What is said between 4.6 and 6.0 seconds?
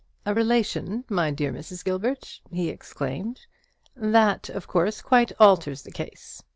course, quite alters the